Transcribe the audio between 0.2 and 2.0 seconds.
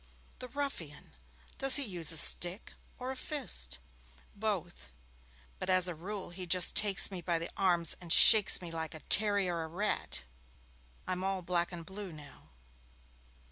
'The ruffian! Does he